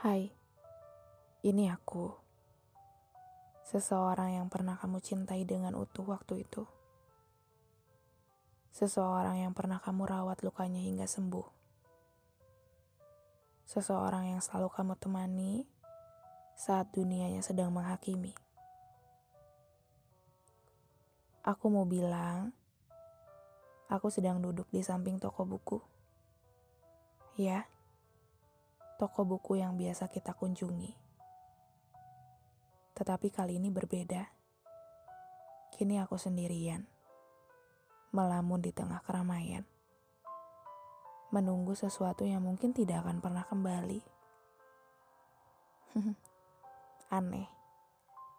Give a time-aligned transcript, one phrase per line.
[0.00, 0.32] Hai,
[1.44, 2.08] ini aku.
[3.68, 6.64] Seseorang yang pernah kamu cintai dengan utuh waktu itu.
[8.72, 11.44] Seseorang yang pernah kamu rawat lukanya hingga sembuh.
[13.68, 15.68] Seseorang yang selalu kamu temani
[16.56, 18.32] saat dunianya sedang menghakimi.
[21.44, 22.56] Aku mau bilang,
[23.92, 25.76] aku sedang duduk di samping toko buku.
[27.36, 27.68] Ya,
[29.00, 30.92] toko buku yang biasa kita kunjungi.
[32.92, 34.28] Tetapi kali ini berbeda.
[35.72, 36.84] Kini aku sendirian,
[38.12, 39.64] melamun di tengah keramaian,
[41.32, 44.04] menunggu sesuatu yang mungkin tidak akan pernah kembali.
[47.16, 47.48] Aneh,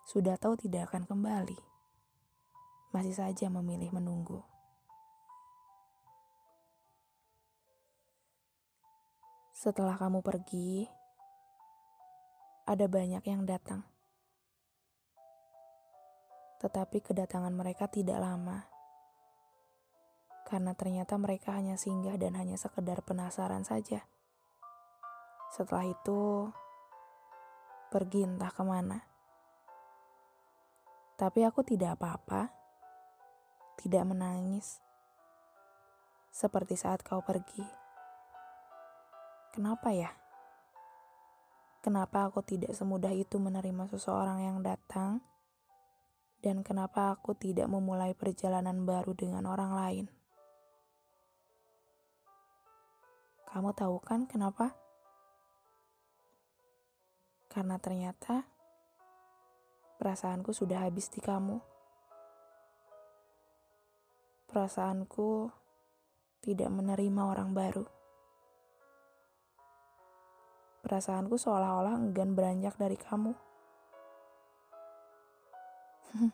[0.06, 1.58] sudah tahu tidak akan kembali,
[2.94, 4.46] masih saja memilih menunggu.
[9.62, 10.90] Setelah kamu pergi,
[12.66, 13.86] ada banyak yang datang.
[16.58, 18.66] Tetapi kedatangan mereka tidak lama.
[20.50, 24.02] Karena ternyata mereka hanya singgah dan hanya sekedar penasaran saja.
[25.54, 26.50] Setelah itu,
[27.94, 28.98] pergi entah ke mana.
[31.22, 32.50] Tapi aku tidak apa-apa,
[33.78, 34.82] tidak menangis,
[36.34, 37.81] seperti saat kau pergi.
[39.52, 40.08] Kenapa ya?
[41.84, 45.20] Kenapa aku tidak semudah itu menerima seseorang yang datang?
[46.40, 50.06] Dan kenapa aku tidak memulai perjalanan baru dengan orang lain?
[53.52, 54.72] Kamu tahu kan kenapa?
[57.52, 58.48] Karena ternyata
[60.00, 61.60] perasaanku sudah habis di kamu.
[64.48, 65.52] Perasaanku
[66.40, 68.01] tidak menerima orang baru.
[70.92, 73.32] Perasaanku seolah-olah enggan beranjak dari kamu.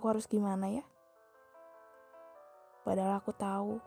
[0.00, 0.80] aku harus gimana ya?
[2.88, 3.84] Padahal aku tahu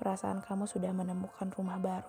[0.00, 2.08] perasaan kamu sudah menemukan rumah baru.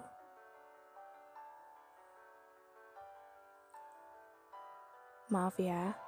[5.28, 6.00] Maaf ya.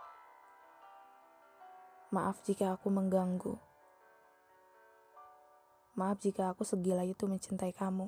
[2.15, 3.59] Maaf jika aku mengganggu.
[5.99, 8.07] Maaf jika aku segila itu mencintai kamu.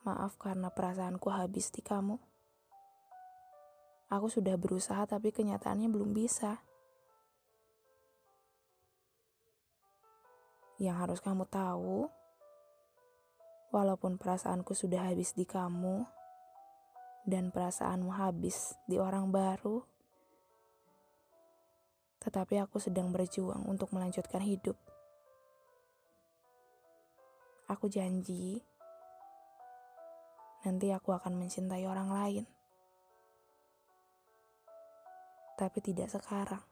[0.00, 2.16] Maaf karena perasaanku habis di kamu.
[4.08, 6.64] Aku sudah berusaha tapi kenyataannya belum bisa.
[10.80, 12.08] Yang harus kamu tahu,
[13.70, 16.08] walaupun perasaanku sudah habis di kamu
[17.28, 19.84] dan perasaanmu habis di orang baru,
[22.24, 24.80] tetapi aku sedang berjuang untuk melanjutkan hidup.
[27.68, 28.64] Aku janji
[30.64, 32.44] nanti aku akan mencintai orang lain.
[35.58, 36.69] Tapi tidak sekarang.